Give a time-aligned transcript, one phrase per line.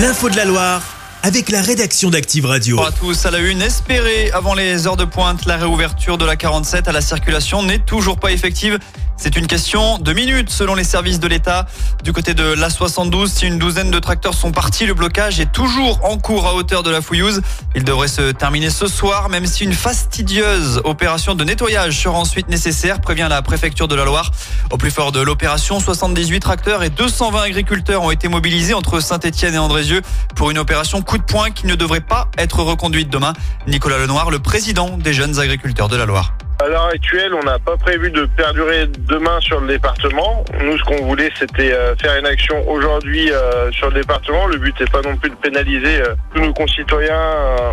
[0.00, 0.82] L'info de la Loire
[1.22, 2.76] avec la rédaction d'Active Radio.
[2.76, 6.24] Bonjour à tous, à la une, espérée avant les heures de pointe, la réouverture de
[6.24, 8.78] la 47 à la circulation n'est toujours pas effective.
[9.22, 11.66] C'est une question de minutes selon les services de l'État.
[12.02, 16.00] Du côté de l'A72, si une douzaine de tracteurs sont partis, le blocage est toujours
[16.04, 17.42] en cours à hauteur de la Fouillouse.
[17.74, 22.48] Il devrait se terminer ce soir, même si une fastidieuse opération de nettoyage sera ensuite
[22.48, 24.30] nécessaire, prévient la préfecture de la Loire.
[24.70, 29.54] Au plus fort de l'opération, 78 tracteurs et 220 agriculteurs ont été mobilisés entre Saint-Etienne
[29.54, 30.00] et Andrézieux
[30.34, 33.34] pour une opération coup de poing qui ne devrait pas être reconduite demain.
[33.66, 36.32] Nicolas Lenoir, le président des jeunes agriculteurs de la Loire.
[36.62, 40.44] À l'heure actuelle, on n'a pas prévu de perdurer demain sur le département.
[40.62, 44.46] Nous, ce qu'on voulait, c'était euh, faire une action aujourd'hui euh, sur le département.
[44.46, 47.18] Le but n'est pas non plus de pénaliser euh, tous nos concitoyens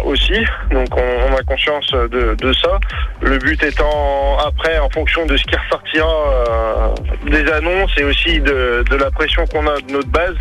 [0.05, 0.39] aussi.
[0.71, 2.79] Donc, on, a conscience de, ça.
[3.19, 6.93] Le but étant, après, en fonction de ce qui ressortira
[7.25, 10.35] des annonces et aussi de, la pression qu'on a de notre base,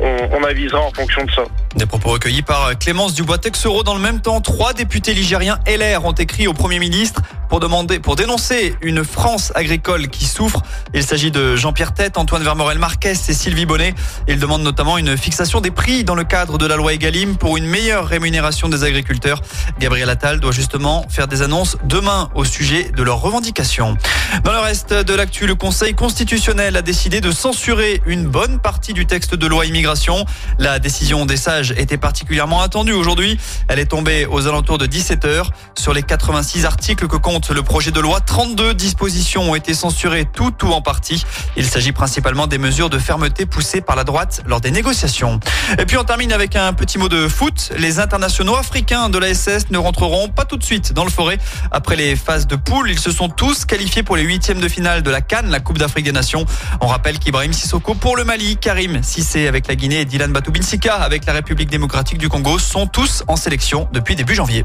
[0.00, 1.44] on avisera en fonction de ça.
[1.76, 3.82] Des propos recueillis par Clémence Dubois-Texero.
[3.82, 7.98] Dans le même temps, trois députés ligériens LR ont écrit au Premier ministre pour demander,
[7.98, 10.62] pour dénoncer une France agricole qui souffre.
[10.94, 13.94] Il s'agit de Jean-Pierre Tête, Antoine Vermorel Marquez et Sylvie Bonnet.
[14.26, 17.58] Ils demandent notamment une fixation des prix dans le cadre de la loi Egalim pour
[17.58, 19.42] une meilleure rémunération des agriculteurs.
[19.78, 23.98] Gabriel Attal doit justement faire des annonces demain au sujet de leurs revendications.
[24.44, 28.94] Dans le reste de l'actu, le Conseil constitutionnel a décidé de censurer une bonne partie
[28.94, 30.24] du texte de loi immigration.
[30.58, 33.38] La décision des sages était particulièrement attendue aujourd'hui.
[33.68, 35.46] Elle est tombée aux alentours de 17h
[35.78, 38.20] sur les 86 articles que compte le projet de loi.
[38.20, 41.24] 32 dispositions ont été censurées, tout ou en partie.
[41.56, 45.38] Il s'agit principalement des mesures de fermeté poussées par la droite lors des négociations.
[45.78, 47.72] Et puis on termine avec un petit mot de foot.
[47.78, 51.38] Les internationaux africains de la SS ne rentreront pas tout de suite dans le forêt.
[51.70, 55.02] Après les phases de poule, ils se sont tous qualifiés pour les huitièmes de finale
[55.02, 56.44] de la Cannes, la Coupe d'Afrique des Nations.
[56.80, 60.94] On rappelle qu'Ibrahim Sissoko pour le Mali, Karim Sissé avec la Guinée et Dylan Batoubinsika
[60.94, 64.64] avec la République démocratique du Congo sont tous en sélection depuis début janvier.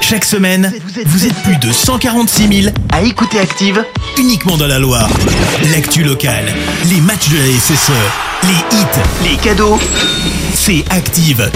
[0.00, 0.72] Chaque semaine,
[1.06, 3.84] vous êtes plus de 146 000 à écouter Active
[4.18, 5.08] uniquement dans la Loire.
[5.72, 6.44] L'actu locale,
[6.86, 7.92] les matchs de la SSE,
[8.44, 9.78] les hits, les cadeaux,
[10.54, 11.50] c'est Active.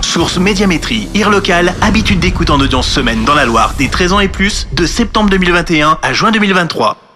[0.00, 4.20] Source Médiamétrie, IR local, habitude d'écoute en audience semaine dans la Loire des 13 ans
[4.20, 7.11] et plus, de septembre 2021 à juin 2023.